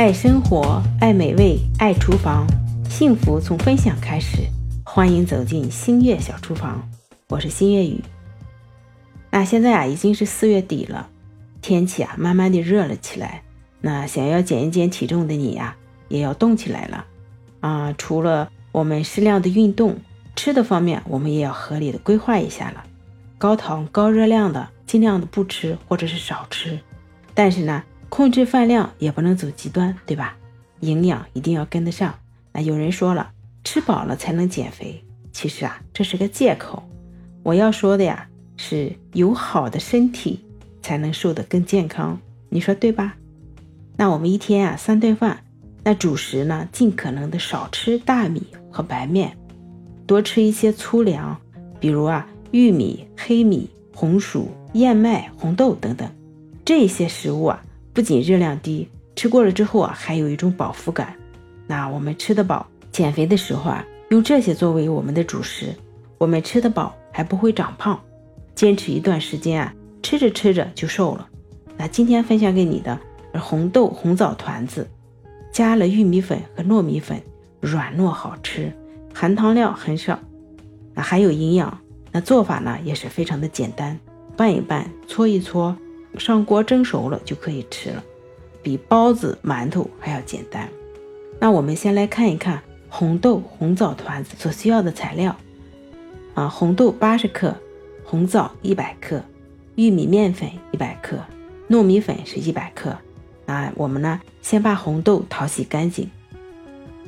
[0.00, 2.46] 爱生活，爱美味，爱厨房，
[2.88, 4.38] 幸福从分享开始。
[4.82, 6.88] 欢迎走进星月小厨房，
[7.28, 8.02] 我是星月雨。
[9.28, 11.10] 那现在啊，已经是四月底了，
[11.60, 13.42] 天气啊，慢慢的热了起来。
[13.82, 15.76] 那想要减一减体重的你呀，
[16.08, 17.04] 也要动起来了
[17.60, 17.94] 啊！
[17.98, 19.98] 除了我们适量的运动，
[20.34, 22.82] 吃的方面，我们也要合理的规划一下了。
[23.36, 26.80] 高糖高热量的，尽量的不吃或者是少吃。
[27.34, 30.36] 但是呢，控制饭量也不能走极端，对吧？
[30.80, 32.14] 营养一定要跟得上。
[32.52, 33.30] 那有人说了，
[33.64, 36.82] 吃饱了才能减肥，其实啊，这是个借口。
[37.42, 40.44] 我要说的呀，是有好的身体
[40.82, 42.18] 才能瘦得更健康，
[42.50, 43.14] 你说对吧？
[43.96, 45.42] 那我们一天啊三顿饭，
[45.84, 49.36] 那主食呢，尽可能的少吃大米和白面，
[50.06, 51.40] 多吃一些粗粮，
[51.78, 52.26] 比如啊。
[52.52, 56.10] 玉米、黑米、红薯、燕麦、红豆等等，
[56.64, 61.14] 这些食物啊，不仅热量低，吃过了之后啊，还有一种饱腹感。
[61.66, 65.74] 那我们吃得饱，减肥的时候啊，用这些作为我们的主食，
[66.18, 68.00] 我们吃得饱还不会长胖，
[68.54, 71.28] 坚持一段时间啊，吃着吃着就瘦了。
[71.76, 72.98] 那今天分享给你的
[73.40, 74.88] 红豆红枣团子，
[75.52, 77.20] 加了玉米粉和糯米粉，
[77.60, 78.72] 软糯好吃，
[79.14, 80.18] 含糖量很少，
[80.94, 81.78] 那还有营养。
[82.12, 83.96] 那做法呢也是非常的简单，
[84.36, 85.76] 拌一拌，搓一搓，
[86.18, 88.04] 上锅蒸熟了就可以吃了，
[88.62, 90.68] 比包子、馒头还要简单。
[91.38, 95.34] 那我们先来看一看红豆红枣团子所需要的材料
[96.34, 97.54] 啊，红豆八十克，
[98.04, 99.22] 红枣一百克，
[99.76, 101.18] 玉米面粉一百克，
[101.68, 102.96] 糯米粉是一百克。
[103.46, 106.08] 那我们呢，先把红豆淘洗干净，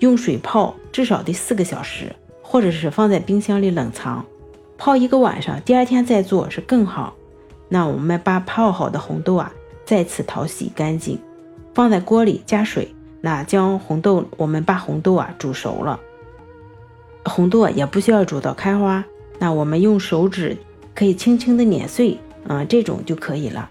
[0.00, 4.24] 用水泡至少得四个小时，或者是放在冰箱里冷藏。
[4.76, 7.15] 泡一个晚上，第二天再做是更好。
[7.68, 9.52] 那我们把泡好的红豆啊，
[9.84, 11.18] 再次淘洗干净，
[11.74, 12.94] 放在锅里加水。
[13.20, 15.98] 那将红豆，我们把红豆啊煮熟了。
[17.24, 19.04] 红豆啊也不需要煮到开花，
[19.38, 20.56] 那我们用手指
[20.94, 23.68] 可以轻轻的碾碎，啊，这种就可以了。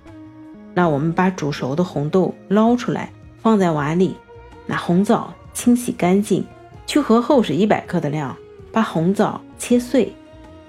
[0.74, 4.18] 那我们把煮熟的红豆捞出来，放在碗里。
[4.66, 6.46] 那红枣清洗干净，
[6.86, 8.36] 去核后是一百克的量，
[8.74, 10.14] 把红枣切碎。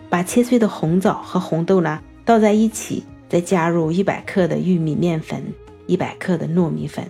[0.09, 5.43] 把切碎的红枣和红豆呢倒在一起，再加入一百克的玉米面粉，
[5.87, 7.05] 一百克的糯米粉，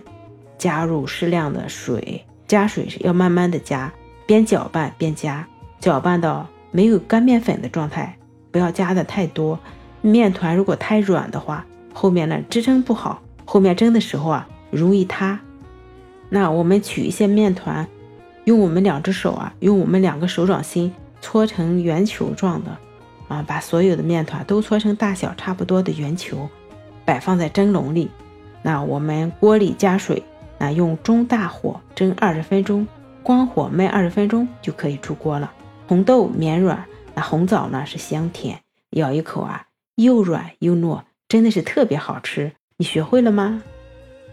[0.57, 2.23] 加入适量的水。
[2.47, 3.91] 加水是要慢慢的加，
[4.25, 5.45] 边搅拌边加，
[5.79, 8.17] 搅拌到没有干面粉的状态，
[8.51, 9.59] 不要加的太多。
[10.01, 15.39] 面团如果太软的话，后面呢支撑不好，后面蒸的时候啊容易塌。
[16.29, 17.87] 那我们取一些面团，
[18.45, 22.77] 用我们两只手啊，用我们两个手掌心搓成圆球状的。
[23.27, 26.49] 啊，把所有的面团都搓成大小差不多的圆球，
[27.05, 28.09] 摆放在蒸笼里。
[28.61, 30.23] 那我们锅里加水，
[30.57, 32.87] 那用中大火蒸二十分钟，
[33.23, 35.51] 关火焖二十分钟就可以出锅了。
[35.87, 38.59] 红豆绵软，那红枣呢是香甜，
[38.91, 42.51] 咬一口啊，又软又糯，真的是特别好吃。
[42.77, 43.61] 你学会了吗，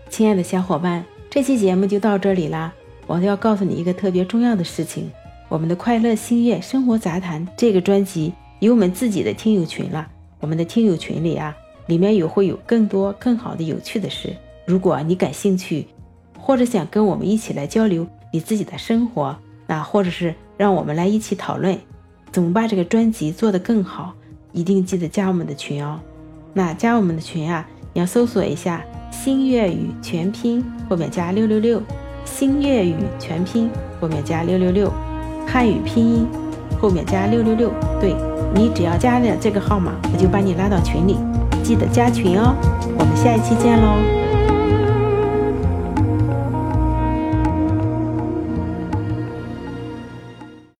[0.08, 1.04] 亲爱的小伙伴？
[1.30, 2.72] 这期节目就到这里啦。
[3.06, 5.10] 我要告诉你一个特别重要的事情：
[5.48, 8.32] 我们的快乐星月生活杂谈这个专辑。
[8.64, 10.08] 有我们自己的听友群了，
[10.40, 11.54] 我们的听友群里啊，
[11.86, 14.34] 里面有会有更多更好的有趣的事。
[14.64, 15.86] 如果你感兴趣，
[16.38, 19.36] 或者想跟我们一起来交流你自己的生活，
[19.66, 21.78] 那或者是让我们来一起讨论
[22.32, 24.14] 怎么把这个专辑做得更好，
[24.52, 26.00] 一定记得加我们的群哦。
[26.54, 28.82] 那加我们的群啊，你要搜索一下
[29.12, 31.82] “新粤语全拼”后面加六六六
[32.24, 33.68] ，“新粤语全拼”
[34.00, 34.90] 后面加六六六，
[35.46, 36.26] 汉语拼音
[36.80, 37.70] 后面加六六六，
[38.00, 38.14] 对。
[38.54, 41.18] 你只要加了这个号码，我就把你拉到群里，
[41.64, 42.54] 记得加群哦。
[42.96, 43.96] 我们下一期见喽。